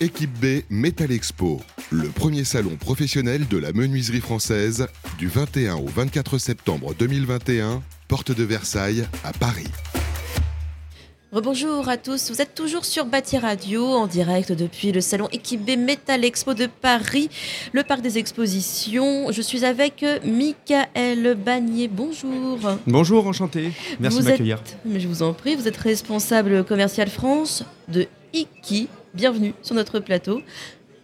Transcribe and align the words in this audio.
Équipe 0.00 0.30
B 0.38 0.62
Metal 0.70 1.10
Expo, 1.10 1.60
le 1.90 2.08
premier 2.08 2.44
salon 2.44 2.76
professionnel 2.76 3.48
de 3.48 3.58
la 3.58 3.72
menuiserie 3.72 4.20
française 4.20 4.86
du 5.18 5.26
21 5.26 5.74
au 5.74 5.86
24 5.86 6.38
septembre 6.38 6.94
2021, 6.96 7.82
porte 8.06 8.30
de 8.30 8.44
Versailles 8.44 9.08
à 9.24 9.32
Paris. 9.32 9.66
Bonjour 11.32 11.88
à 11.88 11.96
tous, 11.96 12.30
vous 12.30 12.40
êtes 12.40 12.54
toujours 12.54 12.84
sur 12.84 13.06
Bâti 13.06 13.38
Radio 13.38 13.84
en 13.86 14.06
direct 14.06 14.52
depuis 14.52 14.92
le 14.92 15.00
salon 15.00 15.28
Équipe 15.32 15.64
B 15.64 15.76
Metal 15.76 16.24
Expo 16.24 16.54
de 16.54 16.66
Paris, 16.66 17.28
le 17.72 17.82
parc 17.82 18.00
des 18.00 18.18
expositions. 18.18 19.32
Je 19.32 19.42
suis 19.42 19.64
avec 19.64 20.06
Michael 20.24 21.34
Bagné. 21.34 21.88
Bonjour. 21.88 22.60
Bonjour, 22.86 23.26
enchanté. 23.26 23.72
Merci 23.98 24.20
de 24.20 24.22
m'accueillir. 24.22 24.62
Mais 24.84 25.00
je 25.00 25.08
vous 25.08 25.24
en 25.24 25.32
prie, 25.32 25.56
vous 25.56 25.66
êtes 25.66 25.76
responsable 25.76 26.62
commercial 26.64 27.10
France 27.10 27.64
de 27.88 28.06
Iki 28.32 28.88
bienvenue 29.14 29.54
sur 29.62 29.74
notre 29.74 30.00
plateau. 30.00 30.42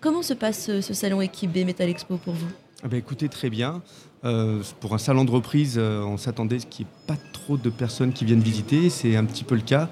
Comment 0.00 0.22
se 0.22 0.34
passe 0.34 0.68
euh, 0.68 0.80
ce 0.80 0.94
salon 0.94 1.20
Équipe 1.20 1.52
B 1.52 1.64
Metal 1.64 1.88
Expo 1.88 2.16
pour 2.16 2.34
vous? 2.34 2.48
Ah 2.82 2.88
ben, 2.88 2.98
Écoutez, 2.98 3.28
très 3.28 3.50
bien. 3.50 3.82
Euh, 4.24 4.62
pour 4.80 4.94
un 4.94 4.98
salon 4.98 5.24
de 5.24 5.30
reprise, 5.30 5.76
euh, 5.78 6.02
on 6.02 6.16
s'attendait 6.16 6.58
qu'il 6.58 6.84
n'y 6.84 6.90
ait 6.90 7.06
pas 7.06 7.16
trop 7.32 7.56
de 7.56 7.70
personnes 7.70 8.12
qui 8.12 8.24
viennent 8.24 8.40
visiter. 8.40 8.90
C'est 8.90 9.16
un 9.16 9.24
petit 9.24 9.44
peu 9.44 9.54
le 9.54 9.62
cas. 9.62 9.88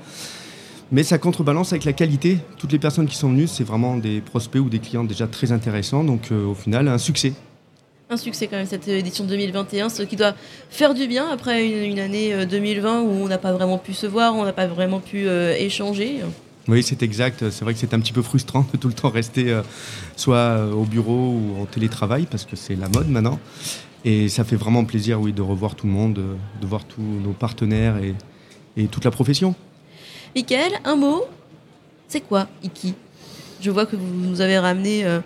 Mais 0.90 1.02
ça 1.02 1.16
contrebalance 1.16 1.72
avec 1.72 1.84
la 1.84 1.94
qualité. 1.94 2.38
Toutes 2.58 2.72
les 2.72 2.78
personnes 2.78 3.06
qui 3.06 3.16
sont 3.16 3.30
venues, 3.30 3.46
c'est 3.46 3.64
vraiment 3.64 3.96
des 3.96 4.20
prospects 4.20 4.60
ou 4.60 4.68
des 4.68 4.78
clients 4.78 5.04
déjà 5.04 5.26
très 5.26 5.50
intéressants. 5.50 6.04
Donc 6.04 6.30
au 6.30 6.54
final, 6.54 6.88
un 6.88 6.98
succès. 6.98 7.32
Un 8.10 8.18
succès 8.18 8.46
quand 8.46 8.58
même 8.58 8.66
cette 8.66 8.86
édition 8.88 9.24
2021, 9.24 9.88
ce 9.88 10.02
qui 10.02 10.16
doit 10.16 10.34
faire 10.68 10.92
du 10.92 11.06
bien 11.06 11.30
après 11.30 11.66
une, 11.66 11.98
année 11.98 12.44
2020 12.44 13.00
où 13.00 13.08
on 13.08 13.26
n'a 13.26 13.38
pas 13.38 13.52
vraiment 13.52 13.78
pu 13.78 13.94
se 13.94 14.06
voir, 14.06 14.34
on 14.34 14.44
n'a 14.44 14.52
pas 14.52 14.66
vraiment 14.66 15.00
pu 15.00 15.26
échanger. 15.28 16.20
Oui, 16.68 16.82
c'est 16.82 17.02
exact. 17.02 17.50
C'est 17.50 17.64
vrai 17.64 17.74
que 17.74 17.80
c'est 17.80 17.92
un 17.92 18.00
petit 18.00 18.12
peu 18.12 18.22
frustrant 18.22 18.66
de 18.72 18.78
tout 18.78 18.88
le 18.88 18.94
temps 18.94 19.10
rester 19.10 19.50
euh, 19.50 19.62
soit 20.16 20.36
euh, 20.36 20.72
au 20.72 20.84
bureau 20.84 21.34
ou 21.34 21.60
en 21.60 21.66
télétravail 21.66 22.26
parce 22.30 22.44
que 22.44 22.54
c'est 22.56 22.76
la 22.76 22.88
mode 22.88 23.08
maintenant. 23.08 23.40
Et 24.04 24.28
ça 24.28 24.44
fait 24.44 24.56
vraiment 24.56 24.84
plaisir, 24.84 25.20
oui, 25.20 25.32
de 25.32 25.42
revoir 25.42 25.74
tout 25.74 25.86
le 25.86 25.92
monde, 25.92 26.14
de 26.14 26.66
voir 26.66 26.84
tous 26.84 27.02
nos 27.02 27.32
partenaires 27.32 27.96
et, 27.98 28.14
toute 28.88 29.04
la 29.04 29.10
profession. 29.10 29.54
Michael, 30.34 30.72
un 30.84 30.96
mot? 30.96 31.24
C'est 32.08 32.22
quoi 32.22 32.48
Iki? 32.64 32.94
Je 33.60 33.70
vois 33.70 33.86
que 33.86 33.94
vous 33.94 34.12
nous 34.12 34.40
avez 34.40 34.58
ramené 34.58 35.04
euh, 35.04 35.20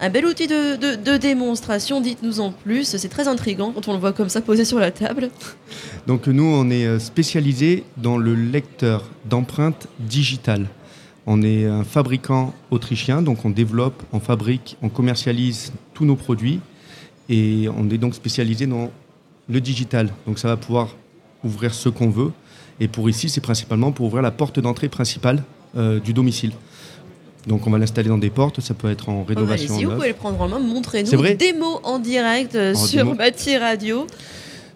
un 0.00 0.10
bel 0.10 0.26
outil 0.26 0.46
de, 0.46 1.16
démonstration, 1.16 2.00
dites-nous 2.00 2.40
en 2.40 2.50
plus. 2.50 2.96
C'est 2.96 3.08
très 3.08 3.28
intriguant 3.28 3.72
quand 3.72 3.88
on 3.88 3.92
le 3.92 3.98
voit 3.98 4.12
comme 4.12 4.28
ça 4.28 4.40
posé 4.40 4.64
sur 4.64 4.78
la 4.78 4.90
table. 4.90 5.30
Donc 6.06 6.26
nous, 6.26 6.44
on 6.44 6.68
est 6.70 6.86
euh, 6.86 6.98
spécialisé 6.98 7.84
dans 7.96 8.18
le 8.18 8.34
lecteur 8.34 9.04
d'empreintes 9.24 9.86
digitales. 10.00 10.66
On 11.26 11.42
est 11.42 11.64
un 11.64 11.84
fabricant 11.84 12.52
autrichien, 12.70 13.22
donc 13.22 13.46
on 13.46 13.50
développe, 13.50 14.02
on 14.12 14.20
fabrique, 14.20 14.76
on 14.82 14.90
commercialise 14.90 15.72
tous 15.94 16.04
nos 16.04 16.16
produits 16.16 16.60
et 17.30 17.66
on 17.74 17.88
est 17.88 17.96
donc 17.96 18.14
spécialisé 18.14 18.66
dans 18.66 18.90
le 19.48 19.60
digital. 19.62 20.10
Donc 20.26 20.38
ça 20.38 20.48
va 20.48 20.58
pouvoir 20.58 20.94
ouvrir 21.42 21.72
ce 21.72 21.88
qu'on 21.88 22.10
veut. 22.10 22.32
Et 22.78 22.88
pour 22.88 23.08
ici, 23.08 23.30
c'est 23.30 23.40
principalement 23.40 23.90
pour 23.90 24.06
ouvrir 24.06 24.22
la 24.22 24.32
porte 24.32 24.60
d'entrée 24.60 24.90
principale 24.90 25.42
euh, 25.76 25.98
du 25.98 26.12
domicile. 26.12 26.52
Donc 27.46 27.66
on 27.66 27.70
va 27.70 27.78
l'installer 27.78 28.08
dans 28.08 28.18
des 28.18 28.30
portes, 28.30 28.60
ça 28.60 28.74
peut 28.74 28.90
être 28.90 29.08
en 29.08 29.24
rénovation. 29.24 29.76
si 29.76 29.84
vous 29.84 29.92
pouvez 29.92 30.08
le 30.08 30.14
prendre 30.14 30.40
en 30.40 30.48
main, 30.48 30.58
montrez-nous 30.58 31.24
une 31.24 31.36
démo 31.36 31.80
en 31.82 31.98
direct 31.98 32.54
euh, 32.54 32.74
sur 32.74 33.14
Bâti 33.14 33.56
Radio. 33.58 34.06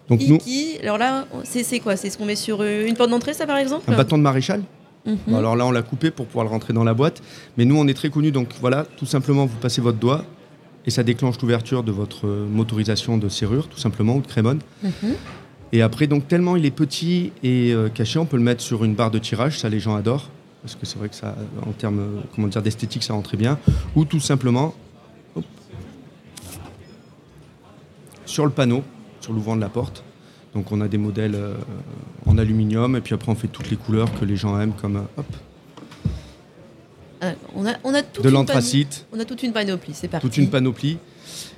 Donc 0.09 0.21
Iki, 0.21 0.79
alors 0.81 0.97
là, 0.97 1.25
c'est 1.43 1.79
quoi? 1.79 1.95
C'est 1.95 2.09
ce 2.09 2.17
qu'on 2.17 2.25
met 2.25 2.35
sur 2.35 2.59
euh, 2.61 2.87
une 2.87 2.95
porte 2.95 3.09
d'entrée, 3.09 3.33
ça 3.33 3.45
par 3.45 3.57
exemple? 3.57 3.91
Un 3.91 3.95
bâton 3.97 4.17
de 4.17 4.23
maréchal. 4.23 4.61
Mhm. 5.05 5.33
alors 5.33 5.55
là, 5.55 5.65
on 5.65 5.71
l'a 5.71 5.81
coupé 5.81 6.11
pour 6.11 6.25
pouvoir 6.25 6.45
le 6.45 6.51
rentrer 6.51 6.73
dans 6.73 6.83
la 6.83 6.93
boîte. 6.93 7.21
Mais 7.57 7.65
nous, 7.65 7.77
on 7.77 7.87
est 7.87 7.93
très 7.93 8.09
connus, 8.09 8.31
donc 8.31 8.49
voilà, 8.59 8.85
tout 8.97 9.05
simplement, 9.05 9.45
vous 9.45 9.57
passez 9.57 9.81
votre 9.81 9.97
doigt 9.97 10.25
et 10.85 10.91
ça 10.91 11.03
déclenche 11.03 11.39
l'ouverture 11.41 11.83
de 11.83 11.91
votre 11.91 12.27
euh, 12.27 12.45
motorisation 12.47 13.17
de 13.17 13.29
serrure, 13.29 13.67
tout 13.67 13.79
simplement, 13.79 14.15
ou 14.15 14.21
de 14.21 14.27
crémone. 14.27 14.59
Mhm. 14.83 15.13
Et 15.71 15.81
après, 15.81 16.07
donc 16.07 16.27
tellement 16.27 16.55
il 16.55 16.65
est 16.65 16.71
petit 16.71 17.31
et 17.43 17.75
caché, 17.93 18.17
on 18.17 18.25
peut 18.25 18.37
le 18.37 18.43
mettre 18.43 18.61
sur 18.61 18.83
une 18.83 18.95
barre 18.95 19.11
de 19.11 19.19
tirage, 19.19 19.59
ça 19.59 19.69
les 19.69 19.79
gens 19.79 19.95
adorent 19.95 20.27
parce 20.61 20.75
que 20.75 20.85
c'est 20.85 20.97
vrai 20.97 21.09
que 21.09 21.15
ça, 21.15 21.35
en 21.65 21.71
termes 21.71 22.23
comment 22.35 22.47
dire, 22.47 22.61
d'esthétique, 22.61 23.03
ça 23.03 23.13
rend 23.13 23.21
très 23.21 23.37
bien. 23.37 23.57
Ou 23.95 24.05
tout 24.05 24.19
simplement 24.19 24.73
sur 28.29 28.45
le 28.45 28.51
panneau, 28.51 28.83
sur 29.21 29.33
l'ouvrant 29.33 29.55
de 29.55 29.61
la 29.61 29.69
porte. 29.69 30.03
Donc 30.53 30.71
on 30.71 30.81
a 30.81 30.87
des 30.87 30.97
modèles 30.97 31.35
euh, 31.35 31.55
en 32.25 32.37
aluminium 32.37 32.95
et 32.95 33.01
puis 33.01 33.13
après 33.13 33.31
on 33.31 33.35
fait 33.35 33.47
toutes 33.47 33.69
les 33.69 33.77
couleurs 33.77 34.07
que 34.19 34.25
les 34.25 34.35
gens 34.35 34.59
aiment 34.59 34.73
comme 34.73 34.97
euh, 34.97 35.17
hop. 35.17 35.25
Euh, 37.21 37.33
on, 37.55 37.67
a, 37.67 37.73
on 37.83 37.93
a 37.93 38.01
toute 38.01 38.23
de 38.23 38.29
l'anthracite. 38.29 39.05
On 39.11 39.19
a 39.19 39.25
toute 39.25 39.43
une 39.43 39.51
panoplie, 39.51 39.93
c'est 39.93 40.07
parti. 40.07 40.25
Toute 40.25 40.37
une 40.37 40.49
panoplie. 40.49 40.97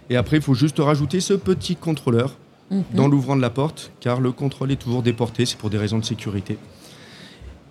Et 0.10 0.16
après 0.18 0.38
il 0.38 0.44
faut 0.44 0.56
juste 0.56 0.80
rajouter 0.80 1.22
ce 1.22 1.34
petit 1.34 1.76
contrôleur 1.76 2.36
mhm. 2.70 2.84
dans 2.94 3.08
l'ouvrant 3.08 3.36
de 3.36 3.42
la 3.42 3.50
porte 3.50 3.92
car 4.00 4.20
le 4.20 4.32
contrôle 4.32 4.72
est 4.72 4.78
toujours 4.82 5.04
déporté, 5.04 5.46
c'est 5.46 5.58
pour 5.58 5.70
des 5.70 5.78
raisons 5.78 6.00
de 6.00 6.06
sécurité. 6.06 6.58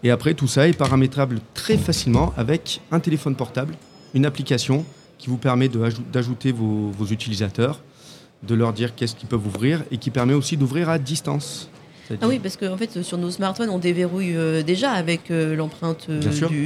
Et 0.02 0.10
après, 0.10 0.34
tout 0.34 0.46
ça 0.46 0.66
est 0.66 0.76
paramétrable 0.76 1.40
très 1.54 1.76
facilement 1.76 2.32
avec 2.36 2.80
un 2.90 3.00
téléphone 3.00 3.34
portable, 3.34 3.74
une 4.14 4.24
application 4.24 4.84
qui 5.18 5.28
vous 5.28 5.36
permet 5.36 5.68
d'ajouter 5.68 6.52
vos, 6.52 6.92
utilisateurs, 7.10 7.80
de 8.42 8.54
leur 8.54 8.72
dire 8.72 8.94
qu'est-ce 8.94 9.14
qu'ils 9.14 9.28
peuvent 9.28 9.46
ouvrir 9.46 9.84
et 9.90 9.98
qui 9.98 10.10
permet 10.10 10.32
aussi 10.32 10.56
d'ouvrir 10.56 10.88
à 10.88 10.98
distance. 10.98 11.68
Ah 12.20 12.26
oui, 12.26 12.40
parce 12.40 12.56
qu'en 12.56 12.76
fait, 12.76 13.02
sur 13.02 13.18
nos 13.18 13.30
smartphones, 13.30 13.70
on 13.70 13.78
déverrouille 13.78 14.34
euh, 14.34 14.62
déjà 14.64 14.90
avec 14.90 15.30
euh, 15.30 15.54
l'empreinte 15.54 16.06
euh, 16.08 16.20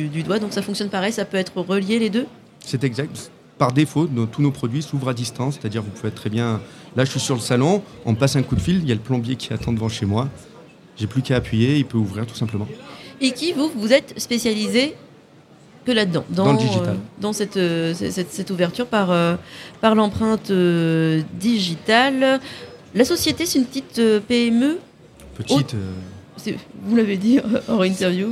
du, 0.08 0.22
doigt. 0.22 0.38
Donc 0.38 0.54
ça 0.54 0.62
fonctionne 0.62 0.88
pareil, 0.88 1.12
ça 1.12 1.26
peut 1.26 1.36
être 1.36 1.58
relié 1.58 1.98
les 1.98 2.08
deux 2.08 2.26
C'est 2.64 2.82
exact. 2.82 3.30
Par 3.58 3.72
défaut, 3.72 4.08
tous 4.32 4.40
nos 4.40 4.50
produits 4.50 4.82
s'ouvrent 4.82 5.10
à 5.10 5.14
distance, 5.14 5.58
c'est-à-dire 5.60 5.82
vous 5.82 5.90
pouvez 5.90 6.08
être 6.08 6.14
très 6.14 6.30
bien. 6.30 6.62
Là, 6.96 7.04
je 7.04 7.10
suis 7.10 7.20
sur 7.20 7.34
le 7.34 7.42
salon, 7.42 7.82
on 8.06 8.14
passe 8.14 8.36
un 8.36 8.42
coup 8.42 8.56
de 8.56 8.60
fil, 8.60 8.78
il 8.78 8.88
y 8.88 8.92
a 8.92 8.94
le 8.94 9.00
plombier 9.00 9.36
qui 9.36 9.52
attend 9.52 9.72
devant 9.72 9.90
chez 9.90 10.06
moi. 10.06 10.28
J'ai 10.96 11.06
plus 11.06 11.20
qu'à 11.20 11.36
appuyer, 11.36 11.76
il 11.76 11.84
peut 11.84 11.98
ouvrir 11.98 12.26
tout 12.26 12.34
simplement. 12.34 12.66
Et 13.20 13.32
qui, 13.32 13.52
vous, 13.52 13.70
vous 13.74 13.92
êtes 13.92 14.18
spécialisé 14.18 14.94
que 15.84 15.92
là-dedans, 15.92 16.24
dans, 16.30 16.52
le 16.52 16.58
digital. 16.58 16.88
Euh, 16.88 17.20
dans 17.20 17.32
cette, 17.32 17.56
euh, 17.56 17.94
cette, 17.94 18.32
cette, 18.32 18.50
ouverture 18.50 18.86
par, 18.86 19.10
euh, 19.10 19.36
par 19.80 19.94
l'empreinte 19.94 20.50
digitale. 21.38 22.40
La 22.94 23.04
société, 23.04 23.46
c'est 23.46 23.58
une 23.58 23.66
petite 23.66 24.00
PME 24.28 24.78
Petite. 25.36 25.74
Vous 26.84 26.96
l'avez 26.96 27.16
dit 27.16 27.40
hors 27.68 27.84
interview. 27.84 28.28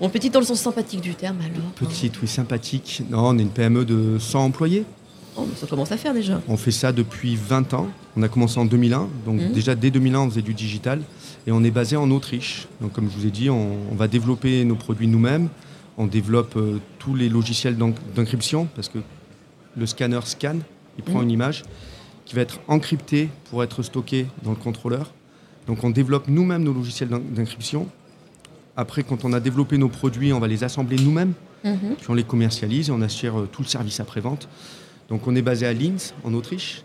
Bon, 0.00 0.08
petite 0.08 0.32
dans 0.32 0.40
le 0.40 0.46
sens 0.46 0.60
sympathique 0.60 1.00
du 1.00 1.14
terme, 1.14 1.38
alors. 1.40 1.70
Petite, 1.76 2.20
oui, 2.20 2.28
sympathique. 2.28 3.02
Non, 3.10 3.28
on 3.28 3.38
est 3.38 3.42
une 3.42 3.50
PME 3.50 3.84
de 3.84 4.18
100 4.18 4.44
employés. 4.44 4.84
Oh, 5.36 5.46
ça 5.56 5.66
commence 5.66 5.90
à 5.90 5.96
faire 5.96 6.14
déjà. 6.14 6.40
On 6.48 6.56
fait 6.56 6.70
ça 6.70 6.92
depuis 6.92 7.36
20 7.36 7.74
ans. 7.74 7.88
On 8.16 8.22
a 8.22 8.28
commencé 8.28 8.58
en 8.58 8.64
2001. 8.64 9.08
Donc 9.26 9.40
mmh. 9.40 9.52
déjà 9.52 9.74
dès 9.74 9.90
2001, 9.90 10.20
on 10.20 10.30
faisait 10.30 10.42
du 10.42 10.54
digital. 10.54 11.00
Et 11.46 11.52
on 11.52 11.64
est 11.64 11.70
basé 11.70 11.96
en 11.96 12.10
Autriche. 12.10 12.68
Donc 12.80 12.92
comme 12.92 13.10
je 13.10 13.16
vous 13.16 13.26
ai 13.26 13.30
dit, 13.30 13.50
on, 13.50 13.94
va 13.94 14.06
développer 14.06 14.64
nos 14.64 14.76
produits 14.76 15.08
nous-mêmes. 15.08 15.48
On 15.98 16.06
développe 16.06 16.56
euh, 16.56 16.78
tous 16.98 17.14
les 17.14 17.28
logiciels 17.28 17.76
d'encryption 17.76 18.68
parce 18.74 18.88
que 18.88 18.98
le 19.76 19.86
scanner 19.86 20.20
scanne, 20.24 20.62
il 20.98 21.04
prend 21.04 21.20
mmh. 21.20 21.24
une 21.24 21.30
image 21.30 21.62
qui 22.24 22.34
va 22.34 22.42
être 22.42 22.60
encryptée 22.68 23.28
pour 23.50 23.62
être 23.62 23.82
stockée 23.82 24.26
dans 24.42 24.50
le 24.50 24.56
contrôleur. 24.56 25.12
Donc 25.66 25.82
on 25.82 25.90
développe 25.90 26.28
nous-mêmes 26.28 26.62
nos 26.62 26.72
logiciels 26.72 27.08
d'encryption. 27.08 27.88
Après, 28.76 29.02
quand 29.02 29.24
on 29.24 29.32
a 29.32 29.40
développé 29.40 29.78
nos 29.78 29.88
produits, 29.88 30.32
on 30.32 30.40
va 30.40 30.48
les 30.48 30.64
assembler 30.64 30.96
nous-mêmes, 30.96 31.32
mmh. 31.64 31.70
puis 31.98 32.06
on 32.08 32.14
les 32.14 32.24
commercialise 32.24 32.88
et 32.88 32.92
on 32.92 33.00
assure 33.02 33.40
euh, 33.40 33.48
tout 33.50 33.62
le 33.62 33.68
service 33.68 34.00
après-vente. 34.00 34.48
Donc 35.08 35.26
on 35.26 35.34
est 35.34 35.42
basé 35.42 35.66
à 35.66 35.72
Linz, 35.72 36.14
en 36.24 36.34
Autriche. 36.34 36.84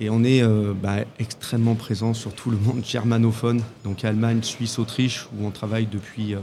Et 0.00 0.10
on 0.10 0.24
est 0.24 0.42
euh, 0.42 0.72
bah, 0.74 0.96
extrêmement 1.18 1.74
présent 1.74 2.14
sur 2.14 2.32
tout 2.32 2.50
le 2.50 2.56
monde 2.56 2.82
germanophone, 2.84 3.62
donc 3.84 4.04
Allemagne, 4.04 4.42
Suisse, 4.42 4.78
Autriche, 4.78 5.28
où 5.36 5.46
on 5.46 5.50
travaille 5.50 5.86
depuis, 5.86 6.34
euh, 6.34 6.38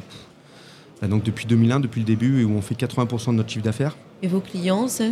bah, 1.02 1.08
donc 1.08 1.24
depuis 1.24 1.46
2001, 1.46 1.79
depuis 1.79 2.00
le 2.00 2.06
début, 2.06 2.41
et 2.41 2.46
où 2.46 2.52
on 2.56 2.62
fait 2.62 2.75
80% 2.75 3.31
de 3.31 3.35
notre 3.38 3.50
chiffre 3.50 3.66
d'affaires. 3.66 3.97
Et 4.22 4.28
vos 4.28 4.40
clients, 4.40 4.88
c'est 4.88 5.11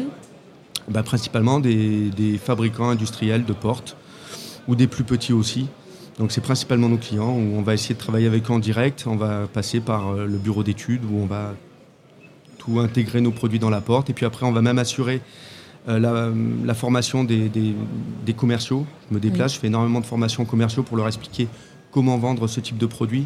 bah, 0.87 1.03
Principalement 1.03 1.59
des, 1.59 2.39
fabricants 2.41 2.89
industriels 2.89 3.43
de 3.43 3.53
portes, 3.53 3.97
ou 4.67 4.75
des 4.75 4.87
plus 4.87 5.03
petits 5.03 5.33
aussi. 5.33 5.67
Donc 6.19 6.31
c'est 6.31 6.41
principalement 6.41 6.89
nos 6.89 6.97
clients, 6.97 7.33
où 7.33 7.57
on 7.57 7.61
va 7.63 7.73
essayer 7.73 7.95
de 7.95 7.99
travailler 7.99 8.27
avec 8.27 8.49
eux 8.49 8.53
en 8.53 8.59
direct, 8.59 9.05
on 9.07 9.15
va 9.15 9.47
passer 9.47 9.81
par 9.81 10.09
euh, 10.09 10.25
le 10.25 10.37
bureau 10.37 10.63
d'études, 10.63 11.03
où 11.03 11.17
on 11.17 11.25
va 11.25 11.53
tout 12.59 12.79
intégrer 12.79 13.19
nos 13.19 13.31
produits 13.31 13.59
dans 13.59 13.69
la 13.69 13.81
porte, 13.81 14.09
et 14.09 14.13
puis 14.13 14.25
après 14.25 14.45
on 14.45 14.51
va 14.51 14.61
même 14.61 14.79
assurer 14.79 15.21
euh, 15.87 16.33
la, 16.65 16.73
formation 16.73 17.23
des, 17.23 17.49
commerciaux. 18.35 18.85
Je 19.09 19.15
me 19.15 19.19
déplace, 19.19 19.53
je 19.53 19.59
fais 19.59 19.67
énormément 19.67 20.01
de 20.01 20.05
formations 20.05 20.43
commerciaux 20.43 20.83
pour 20.83 20.97
leur 20.97 21.07
expliquer 21.07 21.47
comment 21.91 22.17
vendre 22.17 22.47
ce 22.47 22.59
type 22.59 22.77
de 22.77 22.85
produit. 22.85 23.25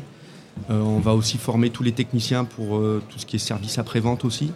Euh, 0.70 0.80
on 0.80 1.00
va 1.00 1.14
aussi 1.16 1.38
former 1.38 1.72
tous 1.72 1.82
les 1.82 1.92
techniciens 1.92 2.44
pour 2.44 2.78
euh, 2.78 3.02
tout 3.10 3.18
ce 3.18 3.26
qui 3.26 3.38
est 3.38 3.40
service 3.40 3.80
après-vente 3.80 4.26
aussi. 4.26 4.52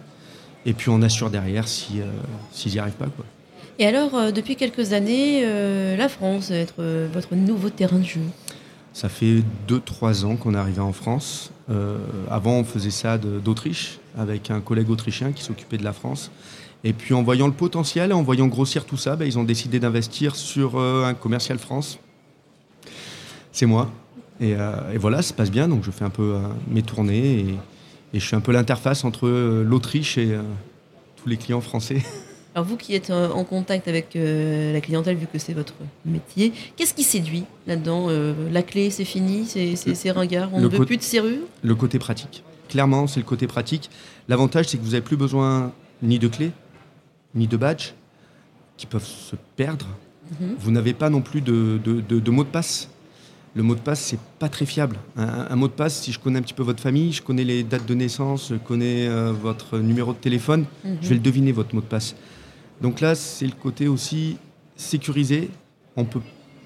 Et 0.66 0.72
puis 0.72 0.88
on 0.88 1.02
assure 1.02 1.30
derrière 1.30 1.66
s'ils 1.66 2.04
si, 2.52 2.68
n'y 2.68 2.78
arrivent 2.78 2.94
pas. 2.94 3.06
Quoi. 3.06 3.24
Et 3.78 3.86
alors, 3.86 4.32
depuis 4.32 4.56
quelques 4.56 4.92
années, 4.92 5.44
la 5.96 6.08
France 6.08 6.50
va 6.50 6.56
être 6.56 6.82
votre 7.12 7.34
nouveau 7.36 7.70
terrain 7.70 7.98
de 7.98 8.04
jeu? 8.04 8.20
Ça 8.92 9.08
fait 9.08 9.42
2-3 9.68 10.24
ans 10.24 10.36
qu'on 10.36 10.54
est 10.54 10.58
arrivé 10.58 10.80
en 10.80 10.92
France. 10.92 11.52
avant, 12.30 12.54
on 12.54 12.64
faisait 12.64 12.90
ça 12.90 13.16
d'Autriche, 13.16 13.98
avec 14.18 14.50
un 14.50 14.60
collègue 14.60 14.90
autrichien 14.90 15.30
qui 15.30 15.44
s'occupait 15.44 15.76
de 15.76 15.84
la 15.84 15.92
France. 15.92 16.32
Et 16.86 16.92
puis 16.92 17.14
en 17.14 17.24
voyant 17.24 17.48
le 17.48 17.52
potentiel, 17.52 18.12
en 18.12 18.22
voyant 18.22 18.46
grossir 18.46 18.84
tout 18.84 18.96
ça, 18.96 19.16
ben, 19.16 19.24
ils 19.24 19.40
ont 19.40 19.42
décidé 19.42 19.80
d'investir 19.80 20.36
sur 20.36 20.78
euh, 20.78 21.04
un 21.04 21.14
commercial 21.14 21.58
France. 21.58 21.98
C'est 23.50 23.66
moi. 23.66 23.90
Euh, 24.40 24.92
et, 24.92 24.96
voilà, 24.96 25.16
ça 25.16 25.30
se 25.30 25.32
passe 25.32 25.50
bien. 25.50 25.66
Donc 25.66 25.82
je 25.82 25.90
fais 25.90 26.04
un 26.04 26.10
peu 26.10 26.34
euh, 26.36 26.38
mes 26.68 26.82
tournées 26.82 27.40
et, 27.40 27.54
je 28.14 28.24
suis 28.24 28.36
un 28.36 28.40
peu 28.40 28.52
l'interface 28.52 29.04
entre 29.04 29.28
l'Autriche 29.28 30.16
et 30.16 30.38
tous 31.16 31.28
les 31.28 31.36
clients 31.36 31.60
français. 31.60 32.02
Alors 32.54 32.66
vous 32.66 32.78
qui 32.78 32.94
êtes 32.94 33.10
en 33.10 33.44
contact 33.44 33.88
avec 33.88 34.14
la 34.14 34.80
clientèle, 34.80 35.16
vu 35.16 35.26
que 35.30 35.38
c'est 35.38 35.52
votre 35.52 35.74
métier, 36.06 36.54
qu'est-ce 36.76 36.94
qui 36.94 37.02
séduit 37.02 37.44
là-dedans 37.66 38.08
La 38.50 38.62
clé, 38.62 38.88
c'est 38.88 39.04
fini, 39.04 39.44
c'est 39.44 40.10
ringard, 40.12 40.48
on 40.54 40.60
ne 40.60 40.68
veut 40.68 40.86
plus 40.86 40.96
de 40.96 41.02
serrure? 41.02 41.42
Le 41.62 41.74
côté 41.74 41.98
pratique. 41.98 42.42
Clairement, 42.70 43.06
c'est 43.06 43.20
le 43.20 43.26
côté 43.26 43.46
pratique. 43.46 43.90
L'avantage, 44.28 44.68
c'est 44.68 44.78
que 44.78 44.82
vous 44.82 44.92
n'avez 44.92 45.02
plus 45.02 45.18
besoin 45.18 45.72
ni 46.02 46.18
de 46.18 46.28
clé, 46.28 46.52
ni 47.36 47.46
de 47.46 47.56
badge, 47.56 47.92
qui 48.76 48.86
peuvent 48.86 49.06
se 49.06 49.36
perdre. 49.56 49.86
Mhm. 50.40 50.56
Vous 50.58 50.70
n'avez 50.70 50.92
pas 50.92 51.10
non 51.10 51.20
plus 51.20 51.40
de, 51.40 51.78
de, 51.78 52.30
mot 52.30 52.44
de 52.44 52.48
passe. 52.48 52.88
Le 53.54 53.62
mot 53.62 53.74
de 53.74 53.80
passe, 53.80 54.00
c'est 54.00 54.18
pas 54.38 54.48
très 54.48 54.66
fiable. 54.66 54.96
Un, 55.16 55.56
mot 55.56 55.68
de 55.68 55.72
passe, 55.72 56.02
si 56.02 56.12
je 56.12 56.18
connais 56.18 56.38
un 56.38 56.42
petit 56.42 56.54
peu 56.54 56.62
votre 56.62 56.82
famille, 56.82 57.12
je 57.12 57.22
connais 57.22 57.44
les 57.44 57.62
dates 57.62 57.86
de 57.86 57.94
naissance, 57.94 58.48
je 58.50 58.56
connais 58.56 59.08
euh, 59.08 59.32
votre 59.32 59.78
numéro 59.78 60.12
de 60.12 60.18
téléphone, 60.18 60.66
mhm. 60.84 60.98
je 61.00 61.08
vais 61.08 61.14
le 61.14 61.20
deviner, 61.20 61.52
votre 61.52 61.74
mot 61.74 61.80
de 61.80 61.86
passe. 61.86 62.16
Donc 62.82 63.00
là, 63.00 63.14
c'est 63.14 63.46
le 63.46 63.52
côté 63.52 63.88
aussi 63.88 64.36
sécurisé. 64.76 65.50
On 65.96 66.04
peut 66.04 66.20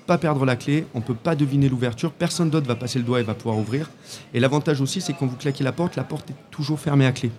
pas 0.06 0.18
perdre 0.18 0.44
la 0.44 0.56
clé, 0.56 0.86
on 0.94 1.00
peut 1.00 1.14
pas 1.14 1.36
deviner 1.36 1.68
l'ouverture, 1.68 2.10
personne 2.10 2.50
d'autre 2.50 2.66
va 2.66 2.74
passer 2.74 2.98
le 2.98 3.04
doigt 3.04 3.20
et 3.20 3.22
va 3.22 3.34
pouvoir 3.34 3.56
ouvrir. 3.56 3.88
Et 4.34 4.40
l'avantage 4.40 4.80
aussi, 4.80 5.00
c'est 5.00 5.12
quand 5.12 5.26
vous 5.26 5.36
claquez 5.36 5.62
la 5.62 5.70
porte, 5.70 5.94
la 5.94 6.02
porte 6.02 6.30
est 6.30 6.34
toujours 6.50 6.80
fermée 6.80 7.06
à 7.06 7.12
clé. 7.12 7.30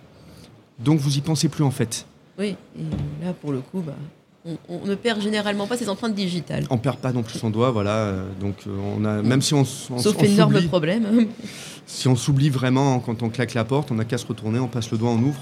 Donc 0.79 0.97
vous 0.99 1.17
y 1.17 1.19
pensez 1.19 1.49
plus 1.49 1.65
en 1.65 1.71
fait. 1.71 2.05
Oui, 2.39 2.55
et 2.77 3.25
là 3.25 3.33
pour 3.33 3.51
le 3.51 3.59
coup, 3.59 3.81
bah, 3.81 3.95
on, 4.45 4.85
ne 4.85 4.95
perd 4.95 5.21
généralement 5.21 5.67
pas 5.67 5.77
ses 5.77 5.89
empreintes 5.89 6.15
digitales. 6.15 6.65
On 6.69 6.77
perd 6.77 6.97
pas 6.97 7.11
non 7.11 7.23
plus 7.23 7.37
son 7.37 7.49
doigt, 7.49 7.71
voilà. 7.71 7.91
Euh, 7.91 8.27
donc 8.39 8.55
euh, 8.65 8.75
on 8.97 9.05
a, 9.05 9.21
même 9.21 9.41
si 9.41 9.53
on, 9.53 9.63
sauf 9.65 10.21
énorme 10.23 10.61
problème. 10.63 11.27
si 11.85 12.07
on 12.07 12.15
s'oublie 12.15 12.49
vraiment 12.49 12.99
quand 12.99 13.21
on 13.23 13.29
claque 13.29 13.53
la 13.53 13.65
porte, 13.65 13.91
on 13.91 13.95
n'a 13.95 14.05
qu'à 14.05 14.17
se 14.17 14.25
retourner, 14.25 14.59
on 14.59 14.67
passe 14.67 14.91
le 14.91 14.97
doigt, 14.97 15.11
on 15.11 15.21
ouvre. 15.21 15.41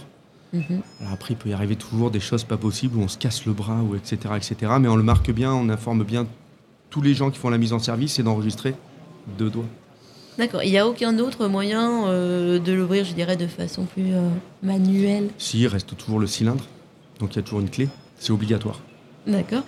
Mhm. 0.51 0.81
Alors 0.99 1.13
après, 1.13 1.33
il 1.33 1.37
peut 1.37 1.49
y 1.49 1.53
arriver 1.53 1.75
toujours 1.75 2.11
des 2.11 2.19
choses 2.19 2.43
pas 2.43 2.57
possibles 2.57 2.97
où 2.97 3.01
on 3.01 3.07
se 3.07 3.17
casse 3.17 3.45
le 3.45 3.53
bras 3.53 3.81
ou 3.83 3.95
etc 3.95 4.17
etc. 4.35 4.73
Mais 4.79 4.87
on 4.87 4.95
le 4.95 5.03
marque 5.03 5.31
bien, 5.31 5.53
on 5.53 5.69
informe 5.69 6.03
bien 6.03 6.27
tous 6.89 7.01
les 7.01 7.13
gens 7.13 7.29
qui 7.29 7.37
font 7.37 7.49
la 7.49 7.59
mise 7.59 7.71
en 7.71 7.79
service, 7.79 8.13
c'est 8.13 8.23
d'enregistrer 8.23 8.73
deux 9.37 9.49
doigts. 9.49 9.67
D'accord. 10.39 10.63
Il 10.63 10.71
n'y 10.71 10.77
a 10.77 10.87
aucun 10.87 11.19
autre 11.19 11.47
moyen 11.47 12.07
euh, 12.07 12.59
de 12.59 12.73
l'ouvrir, 12.73 13.05
je 13.05 13.13
dirais, 13.13 13.37
de 13.37 13.45
façon 13.45 13.85
plus 13.85 14.07
manuelle? 14.63 15.29
Si, 15.37 15.59
il 15.59 15.67
reste 15.67 15.95
toujours 15.95 16.17
le 16.17 16.27
cylindre. 16.27 16.65
Donc 17.19 17.33
il 17.33 17.35
y 17.37 17.39
a 17.39 17.43
toujours 17.43 17.59
une 17.59 17.69
clé, 17.69 17.89
c'est 18.17 18.31
obligatoire. 18.31 18.79
D'accord. 19.27 19.63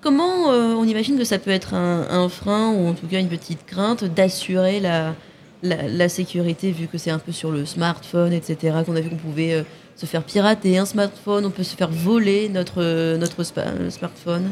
Comment 0.00 0.52
euh, 0.52 0.74
on 0.74 0.84
imagine 0.84 1.16
que 1.18 1.24
ça 1.24 1.38
peut 1.38 1.50
être 1.50 1.74
un, 1.74 2.28
frein 2.28 2.72
ou 2.72 2.88
en 2.88 2.94
tout 2.94 3.06
cas 3.06 3.20
une 3.20 3.28
petite 3.28 3.64
crainte 3.64 4.04
d'assurer 4.04 4.80
la, 4.80 5.14
la, 5.62 6.08
sécurité 6.08 6.72
vu 6.72 6.88
que 6.88 6.98
c'est 6.98 7.10
un 7.10 7.18
peu 7.18 7.32
sur 7.32 7.50
le 7.50 7.64
smartphone, 7.64 8.32
etc. 8.32 8.78
Qu'on 8.84 8.96
a 8.96 9.00
vu 9.00 9.08
qu'on 9.08 9.16
pouvait 9.16 9.54
euh, 9.54 9.62
se 9.96 10.06
faire 10.06 10.24
pirater 10.24 10.76
un 10.78 10.84
smartphone, 10.84 11.46
on 11.46 11.50
peut 11.50 11.62
se 11.62 11.76
faire 11.76 11.90
voler 11.90 12.48
notre, 12.48 12.82
euh, 12.82 13.16
notre 13.16 13.44
smartphone? 13.44 14.50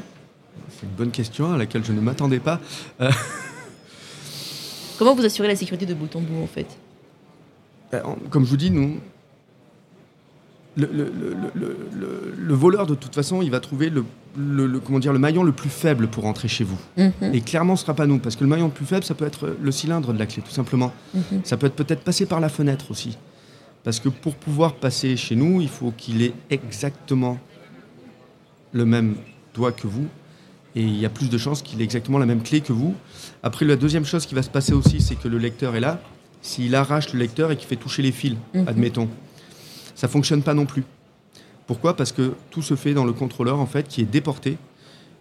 C'est 0.71 0.87
une 0.87 0.93
bonne 0.97 1.11
question 1.11 1.53
à 1.53 1.59
laquelle 1.59 1.85
je 1.85 1.93
ne 1.93 2.01
m'attendais 2.01 2.41
pas. 2.41 2.61
Comment 4.99 5.15
vous 5.15 5.25
assurez 5.25 5.49
la 5.49 5.57
sécurité 5.57 5.87
de 5.87 5.95
bout 5.95 6.15
en 6.17 6.21
bout 6.21 6.43
en 6.43 6.47
fait? 6.47 6.67
Ben, 7.91 8.03
Comme 8.31 8.45
je 8.45 8.51
vous 8.51 8.57
dis, 8.57 8.71
nous, 8.71 9.01
le, 10.77 12.55
voleur, 12.55 12.87
de 12.87 12.95
toute 12.95 13.15
façon, 13.15 13.43
il 13.43 13.51
va 13.51 13.61
trouver 13.61 13.91
le, 13.91 14.05
comment 14.81 14.99
dire, 14.99 15.13
le 15.13 15.19
maillon 15.19 15.43
le 15.43 15.53
plus 15.53 15.71
faible 15.71 16.09
pour 16.09 16.27
entrer 16.27 16.49
chez 16.49 16.65
vous. 16.65 16.79
Mhm. 16.97 17.13
Et 17.35 17.41
clairement, 17.41 17.77
ce 17.77 17.83
ne 17.83 17.87
sera 17.87 17.95
pas 17.95 18.07
nous, 18.07 18.19
parce 18.19 18.37
que 18.37 18.45
le 18.45 18.51
maillon 18.51 18.67
le 18.67 18.73
plus 18.73 18.87
faible, 18.87 19.05
ça 19.05 19.15
peut 19.15 19.27
être 19.27 19.55
le 19.61 19.73
cylindre 19.73 20.13
de 20.13 20.19
la 20.19 20.27
clé, 20.27 20.43
tout 20.43 20.51
simplement. 20.53 20.93
Mhm. 21.15 21.41
Ça 21.45 21.57
peut 21.57 21.67
être 21.67 21.77
peut-être 21.77 22.03
passer 22.03 22.27
par 22.27 22.41
la 22.41 22.49
fenêtre 22.49 22.91
aussi. 22.91 23.19
Parce 23.85 24.01
que 24.01 24.09
pour 24.09 24.35
pouvoir 24.35 24.75
passer 24.75 25.17
chez 25.17 25.37
nous, 25.37 25.61
il 25.61 25.69
faut 25.69 25.93
qu'il 25.97 26.23
ait 26.23 26.35
exactement 26.51 27.39
le 28.73 28.85
même 28.85 29.17
doigt 29.55 29.73
que 29.73 29.87
vous. 29.87 30.07
Et 30.75 30.83
il 30.83 30.97
y 30.97 31.05
a 31.05 31.11
plus 31.11 31.29
de 31.29 31.37
chances 31.37 31.61
qu'il 31.61 31.81
ait 31.81 31.85
exactement 31.85 32.19
la 32.19 32.25
même 32.25 32.43
clé 32.43 32.63
que 32.63 32.73
vous. 32.73 32.95
Après, 33.43 33.67
la 33.67 33.77
deuxième 33.77 34.07
chose 34.07 34.25
qui 34.25 34.35
va 34.35 34.43
se 34.43 34.49
passer 34.49 34.73
aussi, 34.73 35.03
c'est 35.03 35.17
que 35.17 35.29
le 35.29 35.37
lecteur 35.37 35.77
est 35.77 35.81
là. 35.81 36.01
S'il 36.41 36.75
arrache 36.75 37.13
le 37.13 37.19
lecteur 37.19 37.51
et 37.51 37.57
qu'il 37.57 37.69
fait 37.69 37.77
toucher 37.77 38.03
les 38.03 38.13
fils, 38.13 38.37
mhm. 38.55 38.69
admettons, 38.69 39.09
ça 40.03 40.09
fonctionne 40.09 40.43
pas 40.43 40.53
non 40.53 40.67
plus. 40.67 40.83
Pourquoi? 41.69 41.95
Parce 41.95 42.11
que 42.11 42.35
tout 42.51 42.61
se 42.61 42.75
fait 42.75 42.93
dans 42.93 43.05
le 43.05 43.13
contrôleur 43.13 43.61
en 43.61 43.67
fait 43.67 43.87
qui 43.87 44.01
est 44.01 44.05
déporté. 44.05 44.59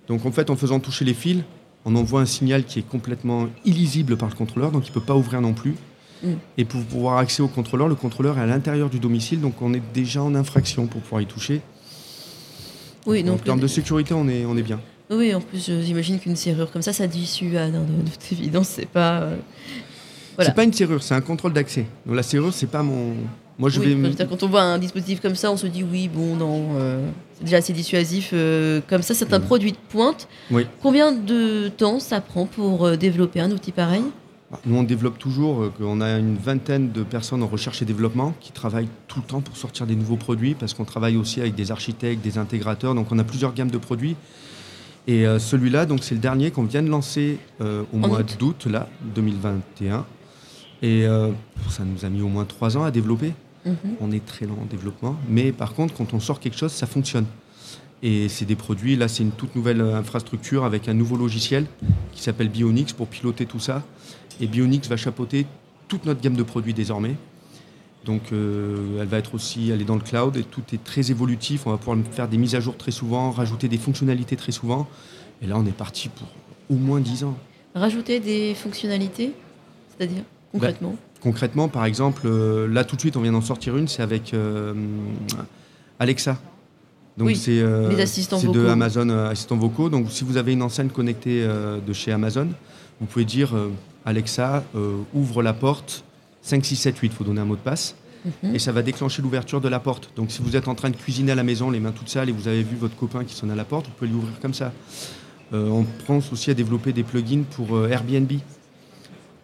Donc 0.07 0.25
en 0.25 0.31
fait 0.31 0.49
en 0.49 0.55
faisant 0.55 0.79
toucher 0.79 1.05
les 1.05 1.13
fils, 1.13 1.43
on 1.85 1.95
envoie 1.95 2.21
un 2.21 2.25
signal 2.25 2.63
qui 2.63 2.79
est 2.79 2.87
complètement 2.89 3.47
illisible 3.63 4.17
par 4.17 4.27
le 4.27 4.33
contrôleur, 4.33 4.71
donc 4.71 4.87
il 4.87 4.89
ne 4.89 4.95
peut 4.95 5.05
pas 5.05 5.15
ouvrir 5.15 5.39
non 5.39 5.53
plus. 5.53 5.75
Mm. 6.23 6.29
Et 6.57 6.65
pour 6.65 6.81
pouvoir 6.83 7.19
accéder 7.19 7.43
au 7.43 7.47
contrôleur, 7.47 7.89
le 7.89 7.93
contrôleur 7.93 8.39
est 8.39 8.41
à 8.41 8.47
l'intérieur 8.47 8.89
du 8.89 8.97
domicile, 8.97 9.39
donc 9.39 9.61
on 9.61 9.71
est 9.75 9.83
déjà 9.93 10.23
en 10.23 10.33
infraction 10.33 10.87
pour 10.87 11.01
pouvoir 11.01 11.21
y 11.21 11.27
toucher. 11.27 11.61
Oui, 13.05 13.21
donc, 13.21 13.41
en 13.41 13.43
termes 13.43 13.59
de 13.59 13.67
sécurité, 13.67 14.15
on 14.15 14.27
est, 14.27 14.45
on 14.45 14.57
est 14.57 14.63
bien. 14.63 14.79
Oui, 15.11 15.35
en 15.35 15.41
plus, 15.41 15.69
j'imagine 15.83 16.19
qu'une 16.19 16.35
serrure 16.35 16.71
comme 16.71 16.81
ça, 16.81 16.91
ça 16.91 17.05
dissuade. 17.05 17.75
Hein, 17.75 17.85
de, 18.03 18.09
toute 18.09 18.31
évidence, 18.31 18.69
c'est 18.69 18.87
pas. 18.87 19.21
Euh, 19.21 19.37
c'est 20.39 20.55
pas 20.55 20.63
une 20.63 20.73
serrure, 20.73 21.03
c'est 21.03 21.13
un 21.13 21.21
contrôle 21.21 21.53
d'accès. 21.53 21.85
Donc 22.07 22.15
la 22.15 22.23
serrure, 22.23 22.51
c'est 22.51 22.65
pas 22.65 22.81
mon, 22.81 23.13
moi, 23.61 23.69
je 23.69 23.79
vais. 23.79 24.25
Quand 24.25 24.41
on 24.41 24.47
voit 24.47 24.63
un 24.63 24.79
dispositif 24.79 25.21
comme 25.21 25.35
ça, 25.35 25.51
on 25.51 25.55
se 25.55 25.67
dit 25.67 25.83
oui, 25.83 26.09
bon, 26.11 26.35
non, 26.35 26.69
euh, 26.77 27.07
c'est 27.35 27.43
déjà 27.43 27.57
assez 27.57 27.73
dissuasif. 27.73 28.31
Euh, 28.33 28.81
comme 28.89 29.03
ça, 29.03 29.13
c'est 29.13 29.33
un 29.33 29.39
produit 29.39 29.71
de 29.71 29.77
pointe. 29.89 30.27
Oui. 30.49 30.65
Combien 30.81 31.11
de 31.11 31.67
temps 31.67 31.99
ça 31.99 32.21
prend 32.21 32.47
pour 32.47 32.87
euh, 32.87 32.95
développer 32.95 33.39
un 33.39 33.51
outil 33.51 33.71
pareil? 33.71 34.01
Bah, 34.49 34.59
Nous, 34.65 34.75
on 34.75 34.81
développe 34.81 35.19
toujours. 35.19 35.71
on 35.79 36.01
a 36.01 36.17
une 36.17 36.37
vingtaine 36.37 36.91
de 36.91 37.03
personnes 37.03 37.43
en 37.43 37.47
recherche 37.47 37.83
et 37.83 37.85
développement 37.85 38.33
qui 38.39 38.51
travaillent 38.51 38.89
tout 39.07 39.19
le 39.19 39.27
temps 39.27 39.41
pour 39.41 39.55
sortir 39.55 39.85
des 39.85 39.95
nouveaux 39.95 40.17
produits, 40.17 40.55
parce 40.55 40.73
qu'on 40.73 40.85
travaille 40.85 41.15
aussi 41.15 41.39
avec 41.39 41.53
des 41.53 41.71
architectes, 41.71 42.23
des 42.23 42.39
intégrateurs. 42.39 42.95
Donc, 42.95 43.11
on 43.11 43.19
a 43.19 43.23
plusieurs 43.23 43.53
gammes 43.53 43.69
de 43.69 43.77
produits. 43.77 44.15
Et 45.05 45.25
celui-là, 45.39 45.85
donc, 45.85 46.03
c'est 46.03 46.15
le 46.15 46.21
dernier 46.21 46.49
qu'on 46.49 46.63
vient 46.63 46.81
de 46.81 46.89
lancer 46.89 47.37
au 47.59 47.97
mois 47.97 48.23
d'août, 48.23 48.65
là, 48.65 48.87
2021. 49.15 50.05
Et 50.81 51.05
ça 51.69 51.83
nous 51.85 52.05
a 52.05 52.09
mis 52.09 52.21
au 52.21 52.27
moins 52.27 52.45
trois 52.45 52.75
ans 52.75 52.83
à 52.83 52.91
développer. 52.91 53.33
Mhm. 53.65 53.75
On 53.99 54.11
est 54.11 54.25
très 54.25 54.45
lent 54.45 54.57
en 54.61 54.65
développement. 54.65 55.15
Mais 55.29 55.51
par 55.51 55.73
contre, 55.73 55.93
quand 55.93 56.13
on 56.13 56.19
sort 56.19 56.39
quelque 56.39 56.57
chose, 56.57 56.71
ça 56.71 56.87
fonctionne. 56.87 57.25
Et 58.03 58.29
c'est 58.29 58.45
des 58.45 58.55
produits, 58.55 58.95
là 58.95 59.07
c'est 59.07 59.21
une 59.21 59.31
toute 59.31 59.55
nouvelle 59.55 59.79
euh, 59.79 59.95
infrastructure 59.95 60.63
avec 60.65 60.87
un 60.87 60.93
nouveau 60.93 61.17
logiciel 61.17 61.67
qui 62.13 62.23
s'appelle 62.23 62.49
Bionix 62.49 62.93
pour 62.93 63.07
piloter 63.07 63.45
tout 63.45 63.59
ça. 63.59 63.83
Et 64.39 64.47
Bionix 64.47 64.87
va 64.89 64.97
chapeauter 64.97 65.45
toute 65.87 66.05
notre 66.05 66.19
gamme 66.19 66.35
de 66.35 66.41
produits 66.41 66.73
désormais. 66.73 67.15
Donc 68.05 68.31
euh, 68.31 68.99
elle 68.99 69.07
va 69.07 69.19
être 69.19 69.35
aussi, 69.35 69.69
elle 69.69 69.81
est 69.81 69.85
dans 69.85 69.95
le 69.95 70.01
cloud 70.01 70.35
et 70.35 70.43
tout 70.43 70.63
est 70.73 70.83
très 70.83 71.11
évolutif. 71.11 71.67
On 71.67 71.69
va 71.69 71.77
pouvoir 71.77 71.97
faire 72.11 72.27
des 72.27 72.37
mises 72.37 72.55
à 72.55 72.59
jour 72.59 72.75
très 72.75 72.89
souvent, 72.89 73.29
rajouter 73.29 73.67
des 73.67 73.77
fonctionnalités 73.77 74.35
très 74.35 74.51
souvent. 74.51 74.87
Et 75.43 75.45
là 75.45 75.55
on 75.57 75.65
est 75.67 75.71
parti 75.71 76.09
pour 76.09 76.27
au 76.71 76.79
moins 76.79 77.01
10 77.01 77.25
ans. 77.25 77.37
Rajouter 77.75 78.19
des 78.19 78.55
fonctionnalités 78.55 79.33
C'est-à-dire 79.95 80.23
concrètement? 80.51 80.95
Concrètement, 81.21 81.67
par 81.67 81.85
exemple, 81.85 82.23
euh, 82.25 82.67
là 82.67 82.83
tout 82.83 82.95
de 82.95 83.01
suite, 83.01 83.15
on 83.15 83.21
vient 83.21 83.31
d'en 83.31 83.41
sortir 83.41 83.77
une, 83.77 83.87
c'est 83.87 84.01
avec 84.01 84.33
euh, 84.33 84.73
Alexa. 85.99 86.37
Donc 87.17 87.35
c'est 87.35 87.59
euh, 87.59 87.89
de 87.89 88.67
Amazon 88.67 89.09
Assistants 89.09 89.57
vocaux. 89.57 89.89
Donc 89.89 90.07
si 90.09 90.23
vous 90.23 90.37
avez 90.37 90.53
une 90.53 90.63
enceinte 90.63 90.91
connectée 90.91 91.45
de 91.45 91.93
chez 91.93 92.11
Amazon, 92.11 92.47
vous 92.99 93.05
pouvez 93.05 93.25
dire 93.25 93.53
Alexa, 94.05 94.63
ouvre 95.13 95.43
la 95.43 95.53
porte 95.53 96.03
5, 96.41 96.65
6, 96.65 96.75
7, 96.75 96.97
8, 96.97 97.07
il 97.07 97.13
faut 97.13 97.23
donner 97.23 97.41
un 97.41 97.45
mot 97.45 97.55
de 97.55 97.61
passe. 97.61 97.95
Mhm. 98.43 98.55
Et 98.55 98.59
ça 98.59 98.71
va 98.71 98.81
déclencher 98.81 99.21
l'ouverture 99.21 99.61
de 99.61 99.67
la 99.67 99.79
porte. 99.79 100.11
Donc 100.15 100.31
si 100.31 100.41
vous 100.41 100.55
êtes 100.55 100.67
en 100.67 100.73
train 100.73 100.89
de 100.89 100.95
cuisiner 100.95 101.33
à 101.33 101.35
la 101.35 101.43
maison, 101.43 101.69
les 101.69 101.79
mains 101.79 101.91
toutes 101.91 102.09
sales, 102.09 102.29
et 102.29 102.31
vous 102.31 102.47
avez 102.47 102.63
vu 102.63 102.77
votre 102.77 102.95
copain 102.95 103.25
qui 103.25 103.35
sonne 103.35 103.51
à 103.51 103.55
la 103.55 103.65
porte, 103.65 103.87
vous 103.87 103.93
pouvez 103.93 104.09
l'ouvrir 104.09 104.39
comme 104.41 104.53
ça. 104.53 104.71
on 105.51 105.85
pense 106.07 106.31
aussi 106.31 106.49
à 106.49 106.53
développer 106.55 106.93
des 106.93 107.03
plugins 107.03 107.43
pour 107.43 107.85
Airbnb. 107.87 108.31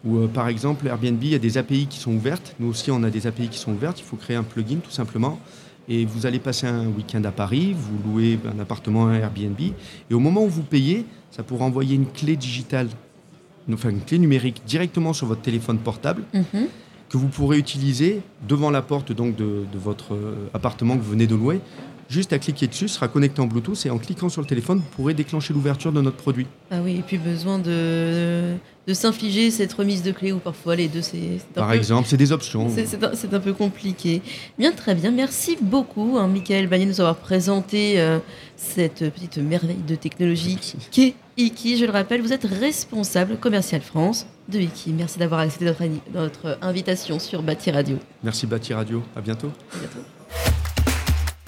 Ou 0.04 0.18
euh, 0.18 0.26
par 0.28 0.48
exemple, 0.48 0.86
Airbnb, 0.86 1.22
il 1.22 1.30
y 1.30 1.34
a 1.34 1.38
des 1.38 1.58
API 1.58 1.86
qui 1.86 1.98
sont 1.98 2.12
ouvertes. 2.12 2.54
Nous 2.60 2.68
aussi, 2.68 2.90
on 2.90 3.02
a 3.02 3.10
des 3.10 3.26
API 3.26 3.48
qui 3.48 3.58
sont 3.58 3.72
ouvertes. 3.72 4.00
Il 4.00 4.04
faut 4.04 4.16
créer 4.16 4.36
un 4.36 4.42
plugin 4.42 4.78
tout 4.78 4.90
simplement. 4.90 5.38
Et 5.88 6.04
vous 6.04 6.26
allez 6.26 6.38
passer 6.38 6.66
un 6.66 6.86
week-end 6.86 7.24
à 7.24 7.30
Paris, 7.30 7.74
vous 7.74 8.12
louez 8.12 8.38
un 8.44 8.58
appartement 8.60 9.08
à 9.08 9.14
Airbnb. 9.14 9.58
Et 10.10 10.14
au 10.14 10.18
moment 10.20 10.44
où 10.44 10.48
vous 10.48 10.62
payez, 10.62 11.06
ça 11.30 11.42
pourra 11.42 11.64
envoyer 11.64 11.94
une 11.94 12.06
clé 12.06 12.36
digitale, 12.36 12.88
enfin 13.72 13.88
une 13.88 14.02
clé 14.02 14.18
numérique 14.18 14.62
directement 14.66 15.14
sur 15.14 15.26
votre 15.26 15.40
téléphone 15.40 15.78
portable. 15.78 16.22
Mhm. 16.34 16.66
que 17.08 17.16
vous 17.16 17.28
pourrez 17.28 17.56
utiliser 17.56 18.20
devant 18.46 18.68
la 18.68 18.82
porte 18.82 19.12
donc 19.12 19.34
de, 19.34 19.64
votre 19.72 20.12
euh, 20.12 20.50
appartement 20.52 20.94
que 20.94 21.00
vous 21.00 21.12
venez 21.12 21.26
de 21.26 21.34
louer 21.34 21.58
Juste 22.08 22.32
à 22.32 22.38
cliquer 22.38 22.66
dessus, 22.68 22.88
sera 22.88 23.06
connecté 23.06 23.42
en 23.42 23.46
Bluetooth 23.46 23.84
et 23.84 23.90
en 23.90 23.98
cliquant 23.98 24.30
sur 24.30 24.40
le 24.40 24.46
téléphone, 24.46 24.78
vous 24.78 24.96
pourrez 24.96 25.12
déclencher 25.12 25.52
l'ouverture 25.52 25.92
de 25.92 26.00
notre 26.00 26.16
produit. 26.16 26.46
Ah 26.70 26.76
oui, 26.82 26.96
et 26.98 27.02
puis 27.02 27.18
besoin 27.18 27.58
de, 27.58 28.54
de 28.86 28.94
s'infliger 28.94 29.50
cette 29.50 29.74
remise 29.74 30.02
de 30.02 30.12
clé 30.12 30.32
ou 30.32 30.38
parfois 30.38 30.74
les 30.74 30.88
deux, 30.88 31.02
c'est 31.02 31.38
Par 31.54 31.68
peu- 31.68 31.74
exemple, 31.76 32.08
c'est 32.08 32.16
des 32.16 32.32
options. 32.32 32.70
C'est 32.70 33.34
un, 33.34 33.40
peu 33.40 33.52
compliqué. 33.52 34.22
Bien, 34.58 34.72
très 34.72 34.94
bien. 34.94 35.10
Merci 35.10 35.58
beaucoup, 35.60 36.16
hein, 36.18 36.28
Michael 36.28 36.66
Bagné, 36.66 36.86
de 36.86 36.90
nous 36.92 37.00
avoir 37.00 37.16
présenté 37.16 38.00
euh, 38.00 38.18
cette 38.56 39.10
petite 39.10 39.36
merveille 39.36 39.82
de 39.86 39.94
technologie 39.94 40.58
qu'est 40.90 41.14
Iki. 41.36 41.76
Je 41.76 41.84
le 41.84 41.92
rappelle, 41.92 42.22
vous 42.22 42.32
êtes 42.32 42.46
responsable 42.46 43.36
commercial 43.36 43.82
France 43.82 44.26
de 44.48 44.58
Iki. 44.60 44.92
Merci 44.94 45.18
d'avoir 45.18 45.40
accepté 45.40 45.66
notre, 45.66 45.82
notre 46.14 46.58
invitation 46.62 47.18
sur 47.18 47.42
Bâti 47.42 47.70
Radio. 47.70 47.98
Merci 48.24 48.46
Bâti 48.46 48.72
Radio. 48.72 49.02
À 49.14 49.20
bientôt. 49.20 49.48
À 49.74 49.78
bientôt. 49.78 50.17